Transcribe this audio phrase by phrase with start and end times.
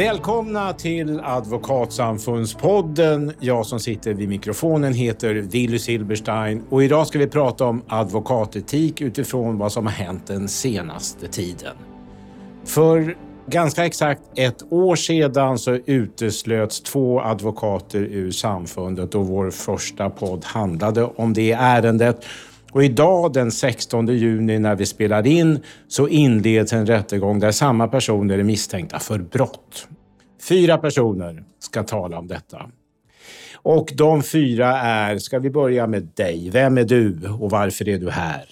[0.00, 3.32] Välkomna till Advokatsamfundspodden.
[3.40, 9.00] Jag som sitter vid mikrofonen heter Willy Silberstein och idag ska vi prata om advokatetik
[9.00, 11.76] utifrån vad som har hänt den senaste tiden.
[12.64, 20.10] För ganska exakt ett år sedan så uteslöts två advokater ur samfundet och vår första
[20.10, 22.24] podd handlade om det ärendet.
[22.72, 27.88] Och idag den 16 juni när vi spelar in så inleds en rättegång där samma
[27.88, 29.88] personer är misstänkta för brott.
[30.48, 32.70] Fyra personer ska tala om detta.
[33.62, 36.50] Och de fyra är, ska vi börja med dig.
[36.50, 38.44] Vem är du och varför är du här?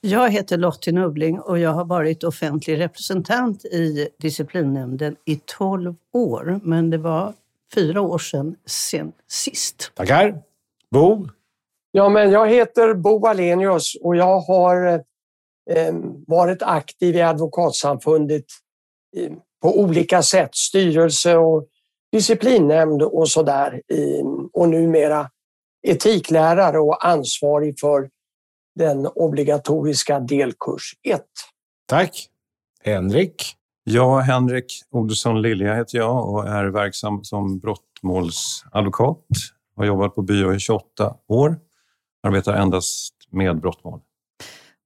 [0.00, 6.60] Jag heter Lottie Nubbling och jag har varit offentlig representant i disciplinnämnden i 12 år.
[6.62, 7.34] Men det var
[7.74, 9.92] fyra år sedan sen sist.
[9.94, 10.42] Tackar.
[10.90, 11.28] Bo?
[11.94, 14.86] Ja, men jag heter Bo Alenius och jag har
[15.70, 15.94] eh,
[16.26, 18.44] varit aktiv i Advokatsamfundet
[19.16, 20.54] eh, på olika sätt.
[20.54, 21.66] Styrelse och
[22.12, 23.82] disciplinnämnd och sådär.
[23.88, 25.30] Eh, och numera
[25.82, 28.10] etiklärare och ansvarig för
[28.74, 31.22] den obligatoriska delkurs 1.
[31.86, 32.28] Tack.
[32.84, 33.56] Henrik?
[33.84, 39.26] Ja, Henrik Olsson Lilja heter jag och är verksam som brottmålsadvokat.
[39.76, 41.56] Har jobbat på byrå i 28 år.
[42.22, 44.00] Arbetar endast med brottmål.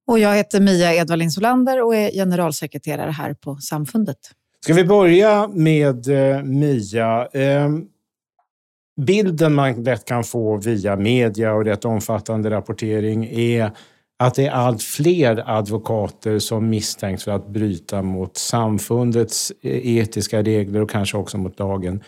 [0.07, 4.17] Och jag heter Mia Edvardin Solander och är generalsekreterare här på Samfundet.
[4.63, 7.25] Ska vi börja med eh, Mia?
[7.25, 7.69] Eh,
[9.01, 13.71] bilden man lätt kan få via media och rätt omfattande rapportering är
[14.19, 20.41] att det är allt fler advokater som misstänks för att bryta mot samfundets eh, etiska
[20.41, 22.03] regler och kanske också mot lagen.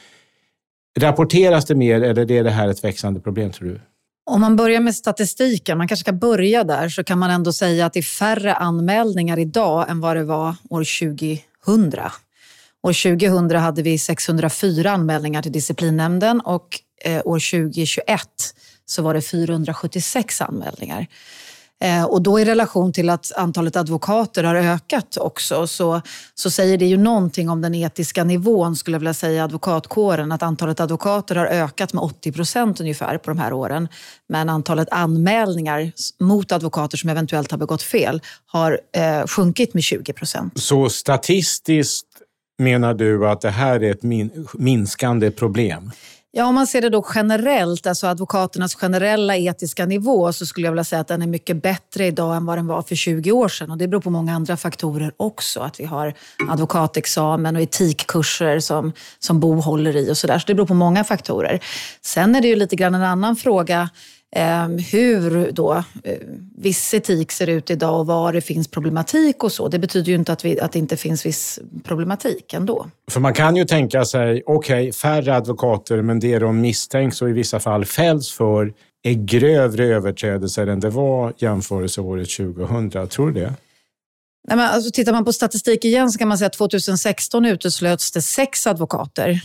[0.99, 3.81] Rapporteras det mer eller är det här ett växande problem tror du?
[4.29, 7.85] Om man börjar med statistiken, man kanske ska börja där, så kan man ändå säga
[7.85, 10.83] att det är färre anmälningar idag än vad det var år
[11.65, 12.01] 2000.
[12.83, 16.67] År 2000 hade vi 604 anmälningar till disciplinnämnden och
[17.05, 18.21] eh, år 2021
[18.85, 21.07] så var det 476 anmälningar.
[21.83, 26.01] Eh, och då i relation till att antalet advokater har ökat också så,
[26.35, 30.31] så säger det ju någonting om den etiska nivån skulle jag vilja säga advokatkåren.
[30.31, 33.87] Att antalet advokater har ökat med 80 procent ungefär på de här åren.
[34.29, 40.13] Men antalet anmälningar mot advokater som eventuellt har begått fel har eh, sjunkit med 20
[40.13, 40.59] procent.
[40.61, 42.07] Så statistiskt
[42.57, 45.91] menar du att det här är ett min minskande problem?
[46.31, 50.71] Ja, om man ser det då generellt, alltså advokaternas generella etiska nivå, så skulle jag
[50.71, 53.47] vilja säga att den är mycket bättre idag än vad den var för 20 år
[53.47, 53.71] sedan.
[53.71, 55.59] Och det beror på många andra faktorer också.
[55.59, 56.13] Att vi har
[56.49, 60.39] advokatexamen och etikkurser som, som Bo håller i och sådär.
[60.39, 61.63] Så det beror på många faktorer.
[62.01, 63.89] Sen är det ju lite grann en annan fråga
[64.91, 66.17] hur då eh,
[66.57, 69.67] viss etik ser ut idag och var det finns problematik och så.
[69.67, 72.87] Det betyder ju inte att, vi, att det inte finns viss problematik ändå.
[73.11, 77.29] För man kan ju tänka sig, okej, okay, färre advokater, men det de misstänks och
[77.29, 78.73] i vissa fall fälls för
[79.03, 83.07] är grövre överträdelser än det var jämförelseåret 2000.
[83.07, 83.53] Tror du det?
[84.47, 88.11] Nej, men alltså, tittar man på statistik igen så kan man säga att 2016 uteslöts
[88.11, 89.41] det sex advokater.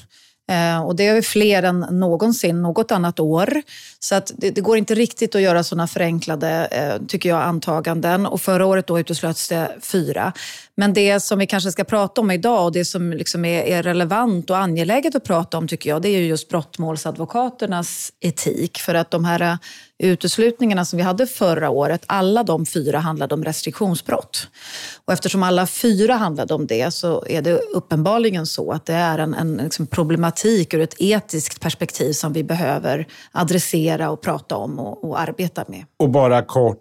[0.51, 3.63] Eh, och det är fler än någonsin något annat år.
[3.99, 8.27] Så att det, det går inte riktigt att göra sådana förenklade, eh, tycker jag, antaganden.
[8.27, 10.33] Och förra året då uteslöts det fyra.
[10.77, 13.83] Men det som vi kanske ska prata om idag och det som liksom är, är,
[13.83, 18.79] relevant och angeläget att prata om tycker jag, det är ju just brottmålsadvokaternas etik.
[18.79, 19.57] För att de här eh,
[19.99, 24.49] uteslutningarna som vi hade förra året, alla de fyra handlade om restriktionsbrott.
[25.05, 29.19] Och eftersom alla fyra handlade om det så är det uppenbarligen så att det är
[29.19, 34.79] en, en liksom problematik ur ett etiskt perspektiv som vi behöver adressera och prata om
[34.79, 35.85] och, och arbeta med.
[35.99, 36.79] Och bara kort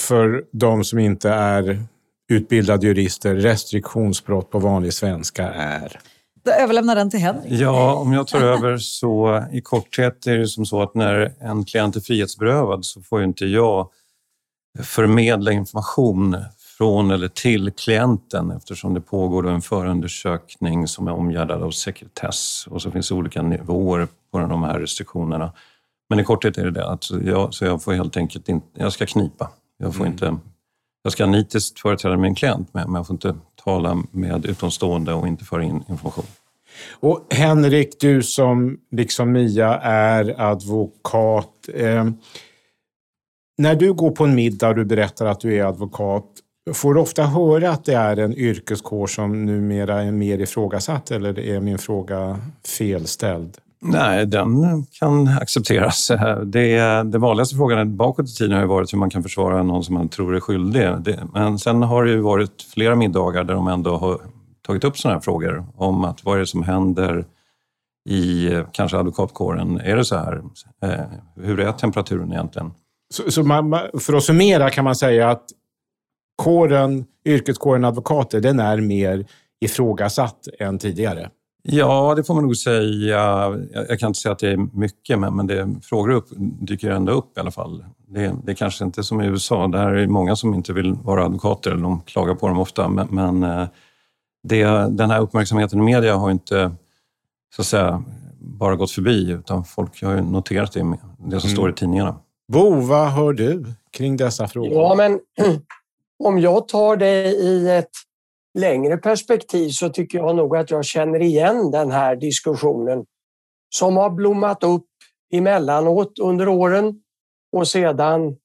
[0.00, 1.86] för de som inte är
[2.28, 6.00] utbildade jurister, restriktionsbrott på vanlig svenska är?
[6.44, 7.52] Jag överlämnar den till Henrik.
[7.52, 11.64] Ja, om jag tar över så i korthet är det som så att när en
[11.64, 13.88] klient är frihetsberövad så får ju inte jag
[14.82, 16.36] förmedla information
[16.78, 22.82] från eller till klienten eftersom det pågår en förundersökning som är omgärdad av sekretess och
[22.82, 25.52] så finns det olika nivåer på de här restriktionerna.
[26.08, 28.92] Men i korthet är det det, att jag, så jag får helt enkelt inte, jag
[28.92, 29.50] ska knipa.
[29.78, 30.12] Jag får mm.
[30.12, 30.36] inte
[31.04, 33.34] jag ska nitiskt företräda min klient, men jag får inte
[33.64, 36.24] tala med utomstående och inte föra in information.
[36.90, 41.68] Och Henrik, du som liksom Mia är advokat.
[41.74, 42.04] Eh,
[43.58, 46.26] när du går på en middag och du berättar att du är advokat,
[46.72, 51.38] får du ofta höra att det är en yrkeskår som numera är mer ifrågasatt eller
[51.38, 52.38] är min fråga
[52.78, 53.58] felställd?
[53.86, 56.10] Nej, den kan accepteras.
[56.44, 59.84] Det, det vanligaste frågan bakåt i tiden har ju varit hur man kan försvara någon
[59.84, 60.88] som man tror är skyldig.
[61.00, 64.20] Det, men sen har det ju varit flera middagar där de ändå har
[64.66, 67.24] tagit upp sådana här frågor om att vad är det som händer
[68.08, 69.80] i eh, kanske advokatkåren?
[69.80, 70.42] Är det så här?
[70.82, 71.04] Eh,
[71.36, 72.70] hur är temperaturen egentligen?
[73.14, 75.44] Så, så man, för att summera kan man säga att
[76.36, 79.26] kåren, yrkeskåren advokater, den är mer
[79.60, 81.30] ifrågasatt än tidigare?
[81.66, 83.48] Ja, det får man nog säga.
[83.88, 86.26] Jag kan inte säga att det är mycket, men det, frågor upp,
[86.60, 87.84] dyker ändå upp i alla fall.
[88.08, 89.66] Det, det är kanske inte som i USA.
[89.66, 92.88] Där är det många som inte vill vara advokater, eller de klagar på dem ofta.
[92.88, 93.66] Men, men eh,
[94.42, 96.72] det, den här uppmärksamheten i media har inte
[97.56, 98.04] så att säga,
[98.38, 100.80] bara gått förbi, utan folk har ju noterat det,
[101.18, 101.56] det som mm.
[101.56, 102.16] står i tidningarna.
[102.52, 104.72] Bo, vad hör du kring dessa frågor?
[104.72, 105.20] Ja, men
[106.24, 107.90] om jag tar det i ett
[108.58, 113.04] längre perspektiv så tycker jag nog att jag känner igen den här diskussionen
[113.74, 114.86] som har blommat upp
[115.32, 117.02] emellanåt under åren
[117.52, 118.36] och sedan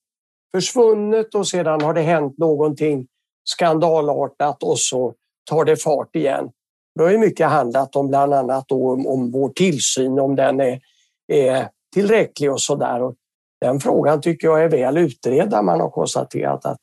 [0.55, 3.07] försvunnit och sedan har det hänt någonting
[3.43, 5.13] skandalartat och så
[5.49, 6.51] tar det fart igen.
[6.95, 10.79] Det har ju mycket handlat om bland annat om, om vår tillsyn, om den är,
[11.27, 13.13] är tillräcklig och så där.
[13.61, 15.51] Den frågan tycker jag är väl utredd.
[15.63, 16.81] Man har konstaterat att,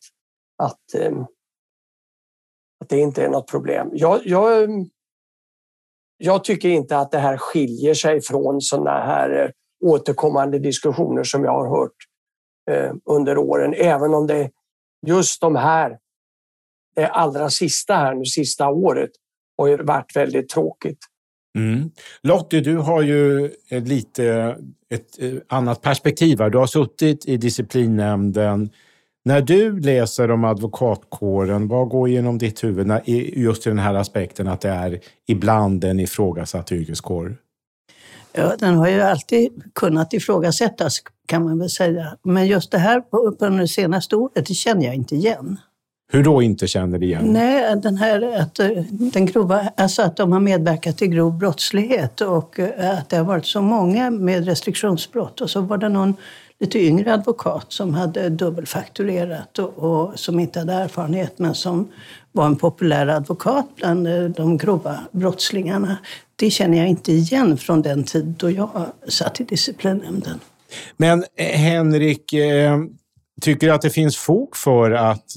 [0.62, 1.12] att, eh,
[2.81, 3.90] att det inte är något problem.
[3.93, 4.69] Jag, jag,
[6.17, 9.50] jag tycker inte att det här skiljer sig från sådana här eh,
[9.84, 11.96] återkommande diskussioner som jag har hört
[12.70, 14.50] eh, under åren, även om det
[15.06, 15.99] just de här,
[16.94, 19.11] det allra sista här nu, sista året,
[19.58, 20.99] har ju varit väldigt tråkigt.
[21.58, 21.90] Mm.
[22.23, 24.56] Lottie, du har ju lite
[24.90, 26.38] ett eh, annat perspektiv.
[26.38, 28.70] Du har suttit i disciplinnämnden.
[29.26, 32.93] När du läser om advokatkåren, vad går genom ditt huvud
[33.37, 37.37] just i den här aspekten att det är ibland en ifrågasatt yrkeskår?
[38.32, 42.17] Ja, den har ju alltid kunnat ifrågasättas kan man väl säga.
[42.23, 45.58] Men just det här på, på det senaste året, det känner jag inte igen.
[46.12, 47.25] Hur då inte känner igen?
[47.25, 52.20] Nej, den här att, eh, den grova, alltså att de har medverkat till grov brottslighet
[52.20, 55.40] och eh, att det har varit så många med restriktionsbrott.
[55.40, 56.14] Och så var det någon
[56.61, 61.88] lite yngre advokat som hade dubbelfakturerat och, och som inte hade erfarenhet men som
[62.32, 65.97] var en populär advokat bland eh, de grova brottslingarna.
[66.37, 70.41] Det känner jag inte igen från den tid då jag satt i disciplinnämnden.
[70.97, 72.79] Men eh, Henrik, eh,
[73.41, 75.31] Tycker du att det finns fog för att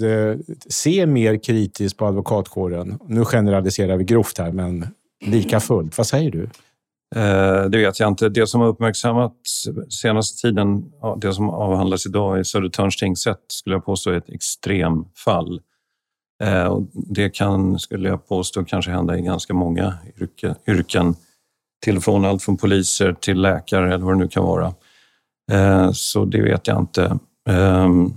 [0.69, 2.99] se mer kritiskt på advokatkåren?
[3.07, 4.87] Nu generaliserar vi grovt här, men
[5.25, 5.97] lika fullt.
[5.97, 6.49] Vad säger du?
[7.15, 8.29] Eh, det vet jag inte.
[8.29, 13.85] Det som har uppmärksammats senaste tiden, det som avhandlas idag i Södertörns tingsrätt, skulle jag
[13.85, 15.61] påstå är ett extremfall.
[16.43, 19.93] Eh, det kan, skulle jag påstå, kanske hända i ganska många
[20.67, 21.15] yrken.
[21.83, 24.73] Till och från allt från poliser till läkare eller vad det nu kan vara.
[25.51, 27.19] Eh, så det vet jag inte.
[27.49, 28.13] Ehm,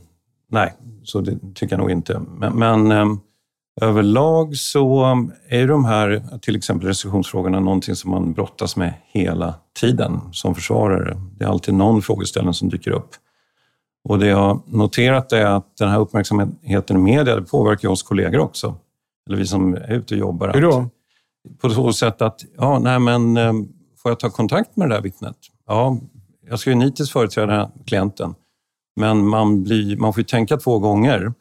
[0.50, 0.74] nej,
[1.04, 2.20] så det tycker jag nog inte.
[2.38, 3.20] Men, men ehm,
[3.80, 5.04] överlag så
[5.48, 11.16] är de här, till exempel restriktionsfrågorna, någonting som man brottas med hela tiden som försvarare.
[11.38, 13.10] Det är alltid någon frågeställning som dyker upp.
[14.08, 18.02] Och det jag har noterat är att den här uppmärksamheten i media det påverkar oss
[18.02, 18.76] kollegor också.
[19.26, 20.52] Eller vi som är ute och jobbar.
[20.54, 20.88] Hur då?
[21.60, 23.34] På så sätt att, ja, nej men
[24.02, 25.36] får jag ta kontakt med det där vittnet?
[25.66, 25.98] Ja,
[26.48, 28.34] jag ska ju nitiskt företräda klienten.
[28.96, 31.32] Men man, blir, man får ju tänka två gånger.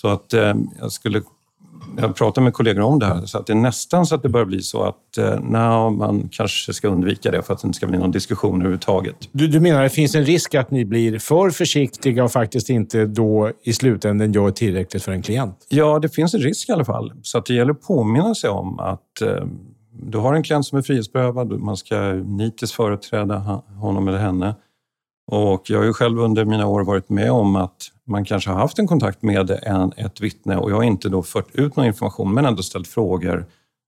[0.00, 1.22] Så att eh, jag skulle
[1.96, 4.28] jag pratar med kollegor om det här, så att det är nästan så att det
[4.28, 5.40] börjar bli så att eh,
[5.90, 9.16] man kanske ska undvika det för att det inte ska bli någon diskussion överhuvudtaget.
[9.32, 12.70] Du, du menar att det finns en risk att ni blir för försiktiga och faktiskt
[12.70, 15.66] inte då i slutändan gör tillräckligt för en klient?
[15.68, 17.12] Ja, det finns en risk i alla fall.
[17.22, 19.44] Så att det gäller att påminna sig om att eh,
[20.02, 24.54] du har en klient som är frihetsberövad, man ska nitiskt företräda honom eller henne.
[25.26, 28.58] Och jag har ju själv under mina år varit med om att man kanske har
[28.58, 31.86] haft en kontakt med en, ett vittne och jag har inte då fört ut någon
[31.86, 33.46] information men ändå ställt frågor.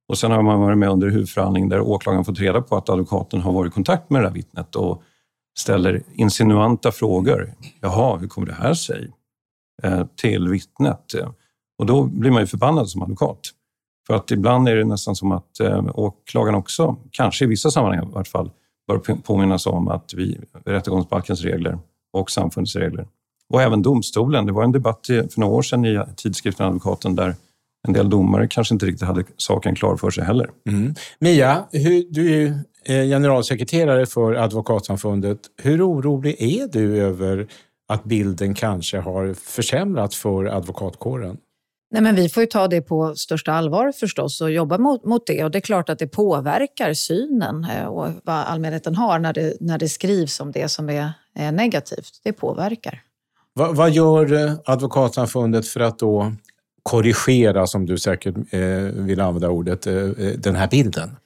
[0.08, 3.40] Och sen har man varit med under huvudförhandling där åklagaren fått reda på att advokaten
[3.40, 5.02] har varit i kontakt med det där vittnet och
[5.58, 7.52] ställer insinuanta frågor.
[7.80, 9.12] Jaha, hur kommer det här sig?
[9.82, 11.12] Eh, till vittnet.
[11.78, 13.40] Och då blir man ju förbannad som advokat.
[14.06, 18.08] För att ibland är det nästan som att eh, åklagaren också, kanske i vissa sammanhang
[18.08, 18.50] i vart fall,
[18.86, 21.78] bör påminnas om att vi, rättegångsbalkens regler
[22.12, 23.06] och samfundets regler
[23.52, 24.46] och även domstolen.
[24.46, 27.34] Det var en debatt för några år sedan i tidskriften Advokaten där
[27.88, 30.50] en del domare kanske inte riktigt hade saken klar för sig heller.
[30.68, 30.94] Mm.
[31.18, 35.38] Mia, hur, du är generalsekreterare för Advokatsamfundet.
[35.62, 37.46] Hur orolig är du över
[37.88, 41.36] att bilden kanske har försämrats för advokatkåren?
[41.90, 45.26] Nej, men vi får ju ta det på största allvar förstås och jobba mot, mot
[45.26, 45.44] det.
[45.44, 49.56] Och det är klart att det påverkar synen eh, och vad allmänheten har när det,
[49.60, 52.20] när det skrivs om det som är, är negativt.
[52.24, 53.02] Det påverkar.
[53.56, 56.32] Va, vad gör eh, Advokatsamfundet för att då
[56.82, 58.60] korrigera, som du säkert eh,
[58.92, 61.16] vill använda ordet, eh, eh den här bilden?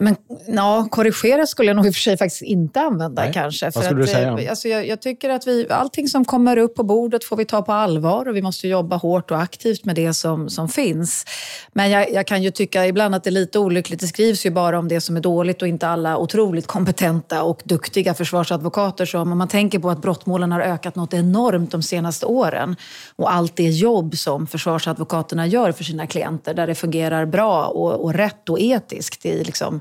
[0.00, 3.32] Men, ja, korrigera skulle jag nog i och för sig faktiskt inte använda Nej.
[3.32, 3.70] kanske.
[3.74, 4.50] Vad skulle att, du säga?
[4.50, 7.62] Alltså, jag, jag tycker att vi, allting som kommer upp på bordet får vi ta
[7.62, 11.24] på allvar och vi måste jobba hårt och aktivt med det som, som finns.
[11.72, 14.00] Men jag, jag kan ju tycka ibland att det är lite olyckligt.
[14.00, 17.62] Det skrivs ju bara om det som är dåligt och inte alla otroligt kompetenta och
[17.64, 19.06] duktiga försvarsadvokater.
[19.06, 22.76] Så om man tänker på att brottmålen har ökat något enormt de senaste åren
[23.16, 28.04] och allt det jobb som försvarsadvokaterna gör för sina klienter där det fungerar bra och,
[28.04, 29.80] och rätt och etiskt i liksom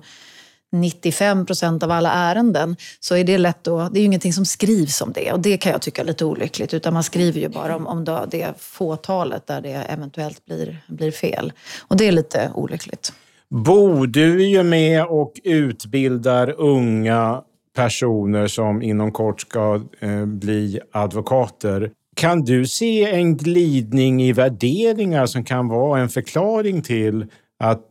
[0.71, 4.45] 95 procent av alla ärenden så är det lätt då, det är ju ingenting som
[4.45, 7.49] skrivs om det och det kan jag tycka är lite olyckligt utan man skriver ju
[7.49, 11.53] bara om, om det fåtalet där det eventuellt blir, blir fel.
[11.87, 13.13] Och det är lite olyckligt.
[13.49, 17.41] Bo, du är ju med och utbildar unga
[17.75, 21.91] personer som inom kort ska eh, bli advokater.
[22.15, 27.25] Kan du se en glidning i värderingar som kan vara en förklaring till
[27.59, 27.87] att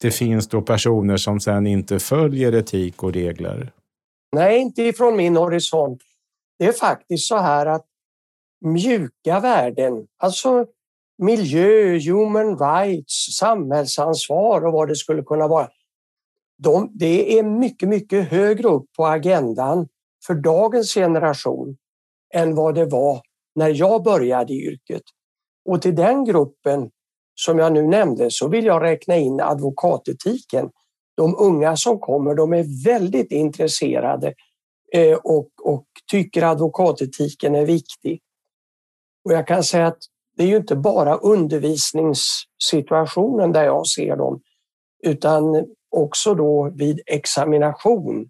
[0.00, 3.72] det finns då personer som sedan inte följer etik och regler?
[4.32, 6.02] Nej, inte ifrån min horisont.
[6.58, 7.86] Det är faktiskt så här att
[8.64, 10.66] mjuka värden, alltså
[11.22, 15.68] miljö, human rights, samhällsansvar och vad det skulle kunna vara.
[16.62, 19.88] De, det är mycket, mycket högre upp på agendan
[20.26, 21.76] för dagens generation
[22.34, 23.20] än vad det var
[23.54, 25.02] när jag började i yrket.
[25.64, 26.90] Och till den gruppen
[27.40, 30.70] som jag nu nämnde så vill jag räkna in advokatetiken.
[31.16, 34.34] De unga som kommer de är väldigt intresserade
[34.92, 38.20] eh, och, och tycker advokatetiken är viktig.
[39.24, 39.98] Och jag kan säga att
[40.36, 44.40] det är ju inte bara undervisningssituationen där jag ser dem
[45.04, 48.28] utan också då vid examination.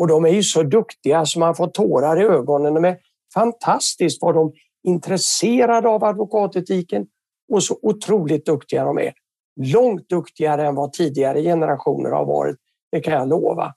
[0.00, 2.74] Och de är ju så duktiga så man får tårar i ögonen.
[2.74, 2.98] De är
[3.34, 4.52] fantastiskt vad de är
[4.90, 7.06] intresserade av advokatetiken
[7.52, 9.12] och så otroligt duktiga de är.
[9.60, 12.56] Långt duktigare än vad tidigare generationer har varit,
[12.92, 13.74] det kan jag lova.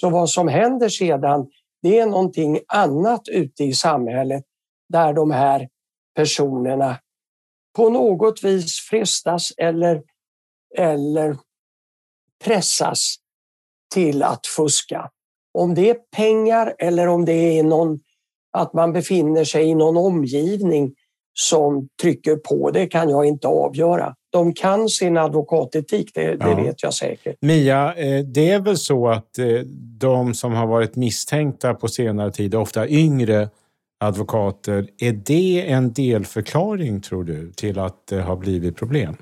[0.00, 1.50] Så vad som händer sedan,
[1.82, 4.44] det är någonting annat ute i samhället
[4.88, 5.68] där de här
[6.14, 6.98] personerna
[7.76, 10.02] på något vis frestas eller,
[10.78, 11.36] eller
[12.44, 13.16] pressas
[13.94, 15.10] till att fuska.
[15.54, 17.98] Om det är pengar eller om det är någon,
[18.52, 20.94] att man befinner sig i någon omgivning
[21.38, 24.14] som trycker på, det kan jag inte avgöra.
[24.30, 26.48] De kan sin advokatetik, det, ja.
[26.48, 27.36] det vet jag säkert.
[27.40, 29.46] Mia, eh, det är väl så att eh,
[29.98, 33.48] de som har varit misstänkta på senare tid, ofta yngre
[34.00, 39.16] advokater, är det en delförklaring tror du till att det har blivit problem?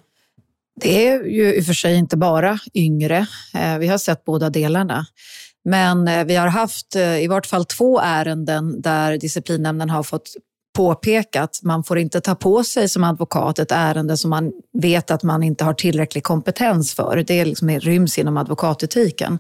[0.81, 3.27] Det är ju i och för sig inte bara yngre.
[3.55, 5.07] Eh, vi har sett båda delarna.
[5.65, 10.35] Men vi har haft i vart fall två ärenden där disciplinnämnden har fått
[10.75, 15.23] påpekat, man får inte ta på sig som advokat ett ärende som man vet att
[15.23, 17.25] man inte har tillräcklig kompetens för.
[17.27, 19.39] Det liksom ryms inom advokatetiken.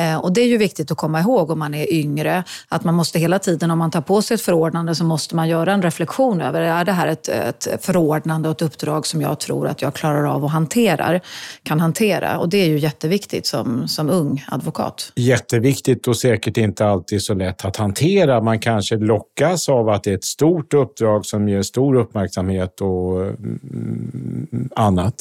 [0.00, 2.94] Eh, och det är ju viktigt att komma ihåg om man är yngre, att man
[2.94, 5.82] måste hela tiden, om man tar på sig ett förordnande, så måste man göra en
[5.82, 9.82] reflektion över, är det här ett, ett förordnande och ett uppdrag som jag tror att
[9.82, 11.20] jag klarar av och hanterar,
[11.62, 12.38] kan hantera?
[12.38, 15.12] Och det är ju jätteviktigt som, som ung advokat.
[15.16, 18.40] Jätteviktigt och säkert inte alltid så lätt att hantera.
[18.40, 23.20] Man kanske lockas av att det är ett stort uppdrag som ger stor uppmärksamhet och
[23.22, 25.14] mm, mm annat.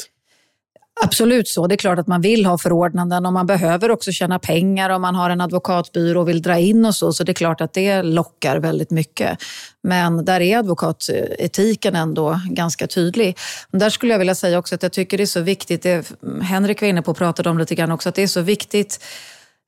[1.04, 1.68] Absolut så.
[1.68, 5.02] Det är klart att man vill ha förordnanden och man behöver också tjäna pengar om
[5.02, 7.14] man har en advokatbyrå och vill dra in och så.
[7.14, 9.40] Så det är klart att det lockar väldigt mycket.
[9.84, 13.38] Men där är advokatetiken ändå ganska tydlig.
[13.72, 16.82] Där skulle jag vilja säga också att jag tycker det är så viktigt, det Henrik
[16.82, 19.04] var inne på och pratade om lite grann också, att det är så viktigt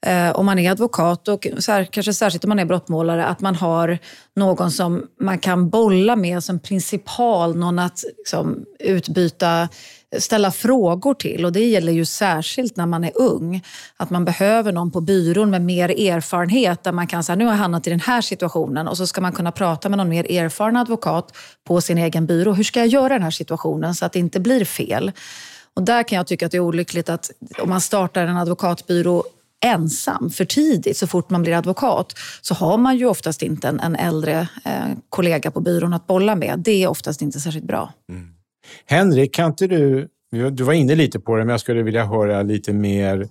[0.05, 1.47] eh, om man är advokat och
[1.91, 4.00] kanske särskilt om man är brottmålare, att man har
[4.35, 9.69] någon som man kan bolla med som principal, någon att liksom, utbyta
[10.19, 13.63] ställa frågor till och det gäller ju särskilt när man är ung.
[13.97, 17.51] Att man behöver någon på byrån med mer erfarenhet där man kan säga nu har
[17.51, 20.31] jag hamnat i den här situationen och så ska man kunna prata med någon mer
[20.31, 21.37] erfaren advokat
[21.67, 22.53] på sin egen byrå.
[22.53, 25.11] Hur ska jag göra i den här situationen så att det inte blir fel?
[25.73, 29.23] Och där kan jag tycka att det är olyckligt att om man startar en advokatbyrå
[29.65, 33.79] ensam för tidigt, så fort man blir advokat, så har man ju oftast inte en,
[33.79, 34.71] en äldre eh,
[35.09, 36.59] kollega på byrån att bolla med.
[36.59, 37.93] Det är oftast inte särskilt bra.
[38.09, 38.27] Mm.
[38.85, 40.09] Henrik, kan inte du,
[40.51, 43.29] du var inne lite på det, men jag skulle vilja höra lite mer.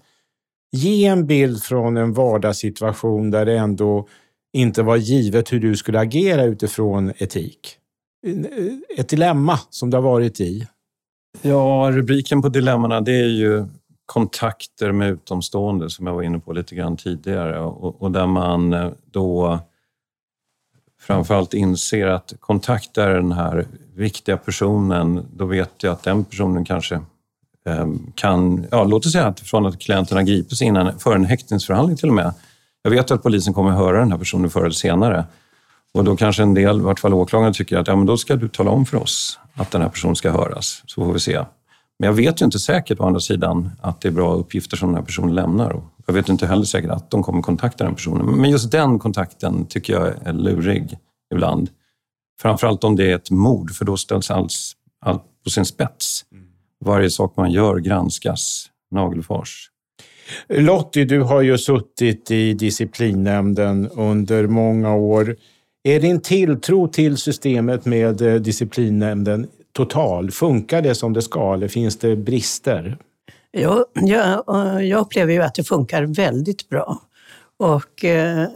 [0.72, 4.08] Ge en bild från en vardagssituation där det ändå
[4.52, 7.76] inte var givet hur du skulle agera utifrån etik.
[8.96, 10.66] Ett dilemma som det har varit i.
[11.42, 13.66] Ja, rubriken på dilemmana det är ju
[14.06, 18.72] kontakter med utomstående som jag var inne på lite grann tidigare och, och där man
[18.72, 19.58] eh, då
[21.00, 26.94] framförallt inser att kontaktar den här viktiga personen, då vet jag att den personen kanske
[27.66, 31.24] eh, kan, ja, låt oss säga att från att klienten har gripits innan, för en
[31.24, 32.34] häktningsförhandling till och med.
[32.82, 35.24] Jag vet att polisen kommer att höra den här personen förr eller senare.
[35.94, 38.36] Och då kanske en del, i vart fall åklagaren, tycker att ja, men då ska
[38.36, 41.44] du tala om för oss att den här personen ska höras, så får vi se.
[41.98, 44.88] Men jag vet ju inte säkert å andra sidan att det är bra uppgifter som
[44.88, 45.70] den här personen lämnar.
[45.70, 48.26] Och jag vet inte heller säkert att de kommer kontakta den personen.
[48.26, 50.98] Men just den kontakten tycker jag är lurig
[51.34, 51.70] ibland.
[52.42, 54.52] Framförallt om det är ett mord, för då ställs allt,
[55.00, 56.24] allt på sin spets.
[56.84, 59.70] Varje sak man gör granskas, nagelfars.
[60.48, 65.36] Lottie, du har ju suttit i disciplinnämnden under många år.
[65.82, 70.30] Är din tilltro till systemet med eh, disciplinnämnden total?
[70.30, 72.98] Funkar det som det ska eller finns det brister?
[73.52, 74.44] Jag, jag,
[74.84, 77.00] jag upplever ju att det funkar väldigt bra.
[77.56, 78.48] Och, eh,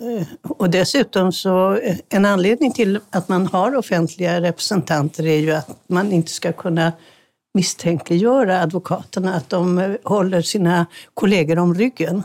[0.43, 6.13] och dessutom så, en anledning till att man har offentliga representanter är ju att man
[6.13, 6.93] inte ska kunna
[7.55, 12.23] misstänkliggöra advokaterna, att de håller sina kollegor om ryggen.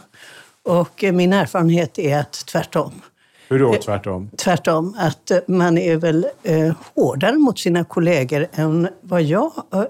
[0.63, 3.01] Och min erfarenhet är att tvärtom.
[3.49, 4.29] Hur då tvärtom?
[4.38, 9.83] Tvärtom, att man är väl eh, hårdare mot sina kollegor än vad jag eh,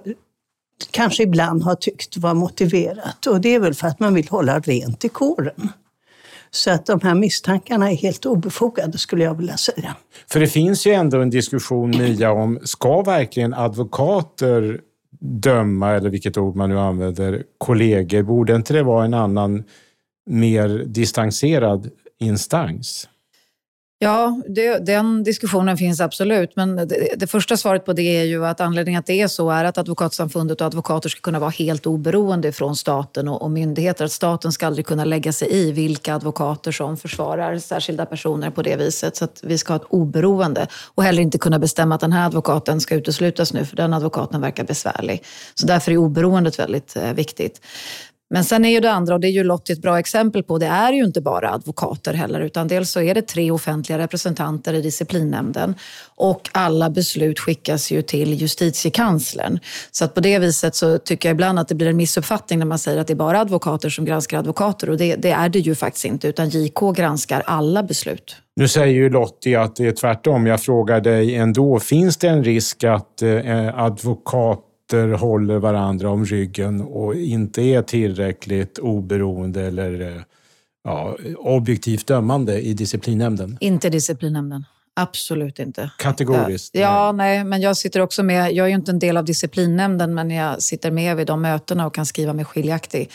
[0.92, 3.28] kanske ibland har tyckt var motiverat.
[3.28, 5.70] Och det är väl för att man vill hålla rent i kåren.
[6.52, 9.96] Så att de här misstankarna är helt obefogade skulle jag vilja säga.
[10.32, 14.82] För det finns ju ändå en diskussion, Mia, om ska verkligen advokater
[15.20, 18.24] döma, eller vilket ord man nu använder, kollegor?
[18.24, 19.64] Borde inte det vara en annan,
[20.26, 23.10] mer distanserad instans?
[24.02, 26.56] Ja, det, den diskussionen finns absolut.
[26.56, 29.50] Men det, det, första svaret på det är ju att anledningen att det är så
[29.50, 34.06] är att Advokatsamfundet och advokater ska kunna vara helt oberoende från staten och, och myndigheter.
[34.06, 38.62] Att staten ska aldrig kunna lägga sig i vilka advokater som försvarar särskilda personer på
[38.62, 39.16] det viset.
[39.16, 42.26] Så att vi ska ha ett oberoende och heller inte kunna bestämma att den här
[42.26, 45.24] advokaten ska uteslutas nu för den advokaten verkar besvärlig.
[45.56, 47.62] Så därför är oberoendet väldigt eh, viktigt.
[48.30, 50.58] Men sen är ju det andra, och det är ju Lottie ett bra exempel på,
[50.58, 54.74] det är ju inte bara advokater heller, utan dels så är det tre offentliga representanter
[54.74, 55.76] i disciplinnämnden
[56.16, 59.60] och alla beslut skickas ju till justitiekanslern.
[59.92, 62.66] Så att på det viset så tycker jag ibland att det blir en missuppfattning när
[62.66, 65.60] man säger att det är bara advokater som granskar advokater och det, det är det
[65.60, 68.36] ju faktiskt inte, utan JK granskar alla beslut.
[68.56, 70.48] Nu säger ju Lottie att det är tvärtom.
[70.48, 76.26] Jag frågar dig ändå, finns det en risk att eh, advokat parter håller varandra om
[76.26, 80.22] ryggen och inte är tillräckligt oberoende eller eh,
[80.84, 83.58] ja, objektivt dömande i disciplinnämnden?
[83.60, 84.66] Inte disciplinnämnden.
[84.96, 85.92] Absolut inte.
[85.98, 86.76] Kategoriskt?
[86.76, 88.52] Ja, nej, men jag sitter också med.
[88.54, 91.88] Jag är ju inte en del av disciplinnämnden, men jag sitter med vid de mötena
[91.88, 93.10] och kan skriva mig skiljaktig.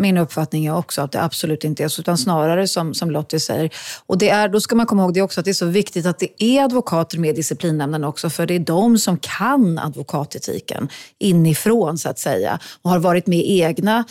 [0.00, 3.40] Min uppfattning är också att det absolut inte är så, utan snarare som, som Lottie
[3.40, 3.70] säger.
[4.06, 6.06] Och det är, då ska man komma ihåg det också att det är så viktigt
[6.06, 10.88] att det är advokater med i disciplinnämnden också, för det är de som kan advokatetiken
[11.18, 14.04] inifrån så att säga och har varit med i egna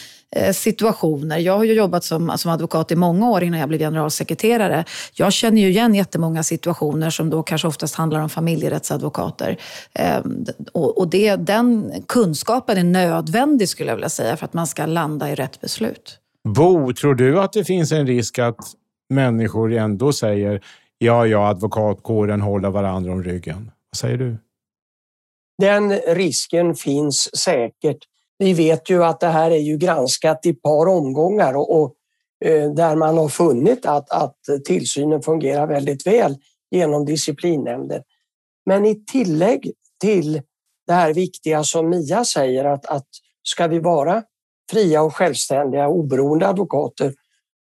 [0.53, 1.37] situationer.
[1.37, 4.85] Jag har ju jobbat som, som advokat i många år innan jag blev generalsekreterare.
[5.13, 9.57] Jag känner ju igen jättemånga situationer som då kanske oftast handlar om familjerättsadvokater.
[9.93, 14.85] Ehm, och det, den kunskapen är nödvändig skulle jag vilja säga för att man ska
[14.85, 16.19] landa i rätt beslut.
[16.47, 18.59] Bo, tror du att det finns en risk att
[19.09, 20.61] människor ändå säger
[20.97, 23.71] ja, ja, advokatkåren håller varandra om ryggen?
[23.91, 24.37] Vad säger du?
[25.61, 27.97] Den risken finns säkert
[28.37, 31.95] vi vet ju att det här är ju granskat i ett par omgångar och, och
[32.45, 36.35] eh, där man har funnit att, att tillsynen fungerar väldigt väl
[36.71, 38.03] genom disciplinnämnden.
[38.65, 39.71] Men i tillägg
[40.01, 40.41] till
[40.87, 43.07] det här viktiga som Mia säger att, att
[43.43, 44.23] ska vi vara
[44.71, 47.13] fria och självständiga oberoende advokater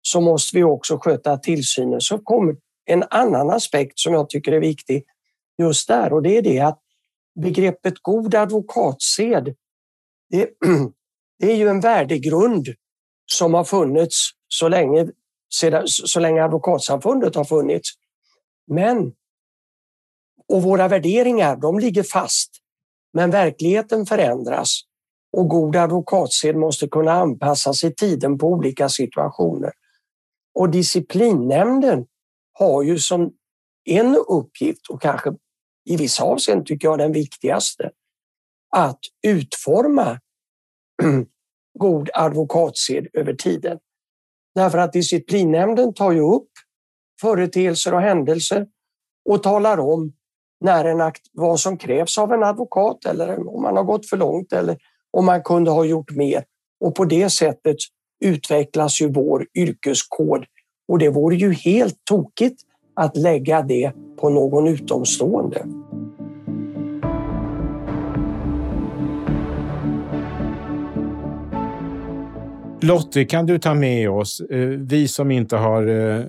[0.02, 2.02] så måste vi också sköta tillsynen.
[2.02, 2.56] Så kommer
[2.86, 5.04] en annan aspekt som jag tycker är viktig
[5.58, 6.80] just där och det är det att
[7.42, 9.56] begreppet god advokatsed
[10.32, 10.50] det,
[11.40, 12.68] det är ju en värdegrund
[13.26, 15.08] som har funnits så länge,
[15.54, 17.90] sedan, så länge Advokatsamfundet har funnits.
[18.68, 19.14] Men
[20.48, 22.50] och våra värderingar, de ligger fast.
[23.14, 24.82] Men verkligheten förändras
[25.34, 29.72] och god advokatsed måste kunna anpassas i tiden på olika situationer.
[30.54, 32.06] Och disciplinnämnden
[32.54, 33.34] har ju som
[33.86, 35.34] en uppgift och kanske
[35.86, 37.92] i vissa avseenden tycker jag den viktigaste,
[38.76, 40.20] att utforma
[41.80, 43.80] god advokatsed över tiden.
[44.56, 46.50] Därför att disciplinnämnden tar ju upp
[47.22, 48.68] företeelser och händelser
[49.30, 50.14] och talar om
[50.62, 54.18] när en akt, vad som krävs av en advokat eller om man har gått för
[54.18, 54.78] långt eller
[55.12, 56.44] om man kunde ha gjort mer.
[56.80, 57.76] Och på det sättet
[58.26, 60.46] utvecklas ju vår yrkeskod.
[60.88, 62.62] Och det vore ju helt tokigt
[62.96, 65.66] att lägga det på någon utomstående.
[72.84, 76.26] Lottie, kan du ta med oss, eh, vi som inte har eh,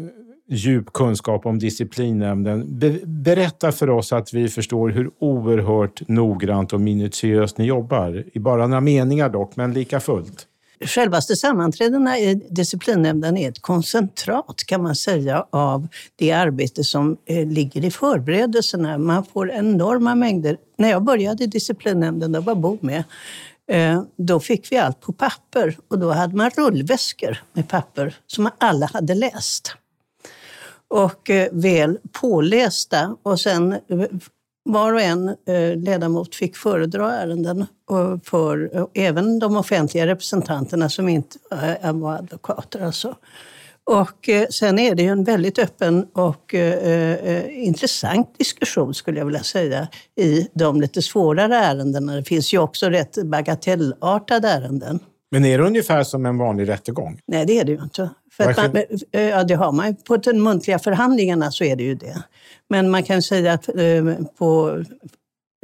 [0.49, 2.79] djup kunskap om disciplinnämnden.
[2.79, 8.25] Be berätta för oss att vi förstår hur oerhört noggrant och minutiöst ni jobbar.
[8.33, 10.47] I bara några meningar dock, men lika fullt.
[10.85, 17.47] Självaste sammanträdena i disciplinnämnden är ett koncentrat kan man säga av det arbete som eh,
[17.47, 18.99] ligger i förberedelserna.
[18.99, 20.57] Man får enorma mängder.
[20.79, 23.05] När jag började i disciplinnämnden, då var Bo med,
[23.70, 28.51] Eh, då fick vi allt på papper och då hade man rullväskor med papper som
[28.59, 29.77] alla hade läst
[30.88, 33.16] och eh, väl pålästa.
[33.22, 33.79] Och sen eh,
[34.64, 35.37] var och en
[35.77, 37.66] ledamot fick föredra ärenden
[38.25, 41.38] för även de offentliga representanterna som inte
[41.92, 42.81] var advokater.
[42.81, 43.16] Alltså.
[43.90, 49.42] Och sen är det ju en väldigt öppen och eh, intressant diskussion skulle jag vilja
[49.42, 49.88] säga
[50.21, 52.16] i de lite svårare ärendena.
[52.16, 54.99] Det finns ju också rätt bagatellartade ärenden.
[55.31, 57.18] Men är det ungefär som en vanlig rättegång?
[57.27, 58.11] Nej, det är det ju inte.
[58.33, 59.97] För man, ja, det har man.
[59.97, 62.23] På de muntliga förhandlingarna så är det ju det.
[62.68, 64.83] Men man kan säga att eh, på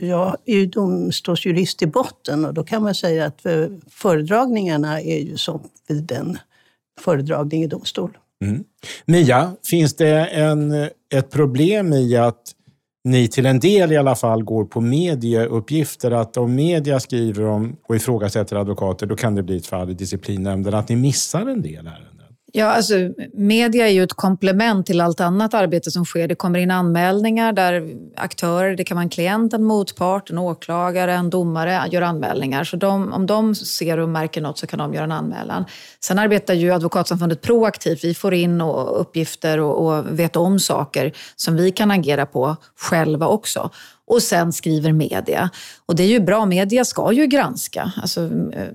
[0.02, 5.18] jag är ju domstolsjurist i botten och då kan man säga att eh, föredragningarna är
[5.18, 6.38] ju som vid en
[6.98, 8.18] föredragning i domstol.
[8.44, 8.64] Mm.
[9.04, 10.72] Mia, finns det en,
[11.14, 12.42] ett problem i att
[13.04, 17.76] ni till en del i alla fall går på medieuppgifter, att om media skriver om
[17.88, 21.62] och ifrågasätter advokater, då kan det bli ett fall i disciplinnämnden, att ni missar en
[21.62, 22.17] del ärenden?
[22.52, 22.94] Ja, alltså,
[23.32, 26.28] media är ju ett komplement till allt annat arbete som sker.
[26.28, 31.12] Det kommer in anmälningar där aktörer, det kan vara en klient, en motpart, en åklagare,
[31.14, 32.64] en domare, gör anmälningar.
[32.64, 35.64] Så de, om de ser och märker något så kan de göra en anmälan.
[36.00, 38.04] Sen arbetar ju Advokatsamfundet proaktivt.
[38.04, 42.56] Vi får in och, uppgifter och, och vet om saker som vi kan agera på
[42.76, 43.70] själva också
[44.06, 45.50] och sen skriver media.
[45.86, 47.92] Och det är ju bra, media ska ju granska.
[47.96, 48.20] Alltså,
[48.52, 48.68] eh,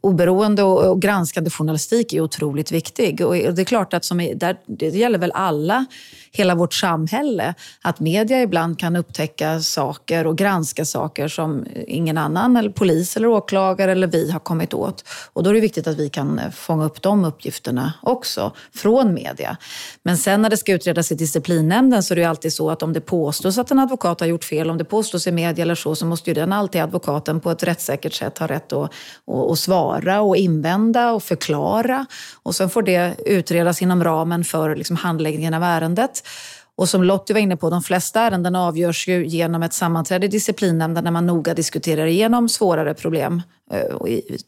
[0.00, 3.26] oberoende och, och granskande journalistik är otroligt viktig.
[3.26, 5.86] Och det är klart att som där, det gäller väl alla
[6.32, 7.54] hela vårt samhälle.
[7.82, 13.28] Att media ibland kan upptäcka saker och granska saker som ingen annan, eller polis eller
[13.28, 15.04] åklagare eller vi har kommit åt.
[15.32, 19.14] Och då är det viktigt att vi kan eh, fånga upp de uppgifterna också från
[19.14, 19.56] media.
[20.02, 22.92] Men sen när det ska utredas i disciplinnämnden så är det alltid så att om
[22.92, 25.94] det påstås att en advokat har gjort fel, om det påstås i media eller så,
[25.94, 28.92] så måste ju den alltid advokaten på ett rättssäkert sätt ha rätt att,
[29.26, 32.06] att, att svara och invända och förklara.
[32.42, 36.19] Och sen får det utredas inom ramen för liksom handläggningen av ärendet.
[36.80, 40.28] Och som Lottie var inne på, de flesta ärenden avgörs ju genom ett sammanträde i
[40.28, 43.94] disciplinnämnden där man noga diskuterar igenom svårare problem eh,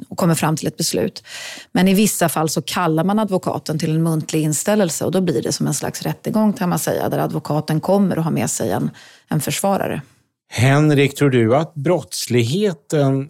[0.09, 1.25] och kommer fram till ett beslut.
[1.73, 5.43] Men i vissa fall så kallar man advokaten till en muntlig inställelse och då blir
[5.43, 8.71] det som en slags rättegång kan man säga, där advokaten kommer och har med sig
[8.71, 8.91] en,
[9.29, 10.03] en försvarare.
[10.51, 13.29] Henrik, tror du att brottsligheten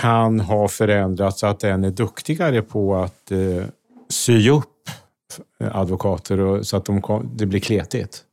[0.00, 3.64] kan ha förändrats så att den är duktigare på att eh,
[4.10, 4.73] sy upp
[5.72, 8.24] advokater och, så att de kom, det blir kletigt?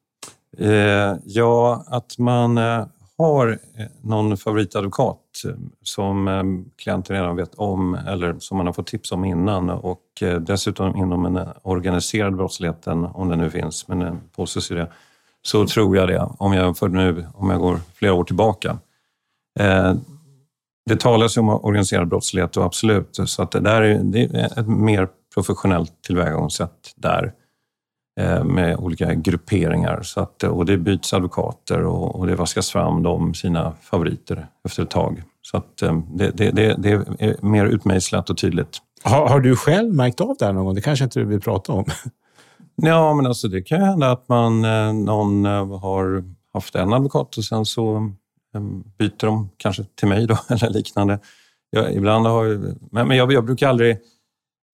[0.57, 2.85] Eh, ja, att man eh,
[3.17, 5.51] har eh, någon favoritadvokat eh,
[5.83, 6.43] som eh,
[6.77, 10.95] klienten redan vet om eller som man har fått tips om innan och eh, dessutom
[10.95, 14.91] inom den organiserade brottsligheten, om den nu finns, men eh, påstås ju det,
[15.41, 18.77] så tror jag det, om jag för nu, om jag går flera år tillbaka.
[19.59, 19.93] Eh,
[20.85, 24.59] det talas ju om organiserad brottslighet och absolut, så att det där är, det är
[24.59, 27.33] ett mer professionellt tillvägagångssätt där
[28.19, 30.01] eh, med olika grupperingar.
[30.03, 34.83] Så att, och det byts advokater och, och det vaskas fram de sina favoriter efter
[34.83, 35.23] ett tag.
[35.41, 38.77] Så att eh, det, det, det, det är mer utmejslat och tydligt.
[39.03, 40.75] Har, har, du själv märkt av det här någon gång?
[40.75, 41.85] Det kanske inte du vill prata om?
[42.75, 47.43] Ja, men alltså det kan hända att man, eh, någon har haft en advokat och
[47.43, 48.11] sen så
[48.55, 51.19] Ehm, byter de kanske till mig då, eller liknande.
[51.69, 53.97] Jag, ibland har, men jag, jag brukar aldrig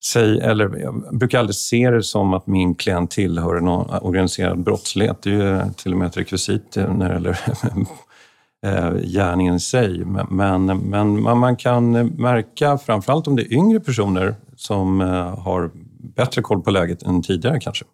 [0.04, 5.22] säga, eller jag brukar aldrig se det som att min klient tillhör någon organiserad brottslighet.
[5.22, 7.38] Det är ju eh, till och med ett rekvisit eh, när det gäller
[8.66, 10.04] eh, gärningen i sig.
[10.04, 15.00] Men, men man kan märka, framförallt om det är yngre personer som
[15.38, 15.70] har
[16.16, 17.84] bättre koll på läget än tidigare kanske.